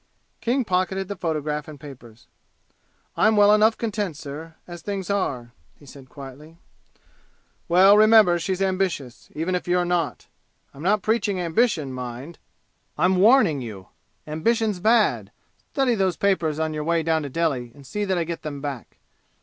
King 0.39 0.65
pocketed 0.65 1.07
the 1.09 1.15
photograph 1.15 1.67
and 1.67 1.79
papers. 1.79 2.25
"I'm 3.15 3.35
well 3.37 3.53
enough 3.53 3.77
content, 3.77 4.17
sir, 4.17 4.55
as 4.67 4.81
things 4.81 5.11
are," 5.11 5.51
he 5.77 5.85
said 5.85 6.09
quietly. 6.09 6.57
"Well, 7.67 7.95
remember 7.95 8.39
she's 8.39 8.63
ambitious, 8.63 9.29
even 9.35 9.53
if 9.53 9.67
you're 9.67 9.85
not! 9.85 10.25
I'm 10.73 10.81
not 10.81 11.03
preaching 11.03 11.39
ambition, 11.39 11.93
mind 11.93 12.39
I'm 12.97 13.17
warning 13.17 13.61
you! 13.61 13.89
Ambition's 14.25 14.79
bad! 14.79 15.31
Study 15.71 15.93
those 15.93 16.17
papers 16.17 16.57
on 16.57 16.73
your 16.73 16.83
way 16.83 17.03
down 17.03 17.21
to 17.21 17.29
Delhi 17.29 17.71
and 17.75 17.85
see 17.85 18.03
that 18.03 18.17
I 18.17 18.23
get 18.23 18.41
them 18.41 18.59
back." 18.59 18.97